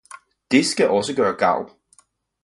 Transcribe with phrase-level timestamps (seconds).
[0.51, 1.69] det skal også gøre gavn!